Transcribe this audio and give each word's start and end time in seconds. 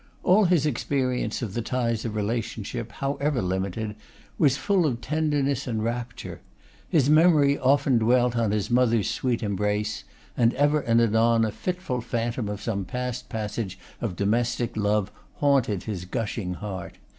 All 0.23 0.45
his 0.45 0.65
experience 0.65 1.43
of 1.43 1.53
the 1.53 1.61
ties 1.61 2.05
of 2.05 2.15
relationship, 2.15 2.91
however 2.93 3.39
limited, 3.39 3.95
was 4.39 4.57
full 4.57 4.87
of 4.87 4.99
tenderness 4.99 5.67
and 5.67 5.83
rapture. 5.83 6.41
His 6.89 7.07
memory 7.07 7.59
often 7.59 7.99
dwelt 7.99 8.35
on 8.35 8.49
his 8.49 8.71
mother's 8.71 9.07
sweet 9.07 9.43
embrace; 9.43 10.03
and 10.35 10.55
ever 10.55 10.79
and 10.79 10.99
anon 10.99 11.45
a 11.45 11.51
fitful 11.51 12.01
phantom 12.01 12.49
of 12.49 12.63
some 12.63 12.83
past 12.83 13.29
passage 13.29 13.77
of 14.01 14.15
domestic 14.15 14.75
love 14.75 15.11
haunted 15.35 15.83
his 15.83 16.05
gushing 16.05 16.55
heart. 16.55 16.97